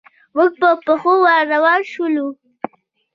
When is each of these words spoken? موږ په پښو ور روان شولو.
موږ 0.35 0.51
په 0.61 0.69
پښو 0.85 1.13
ور 1.25 1.43
روان 1.53 1.81
شولو. 1.91 2.27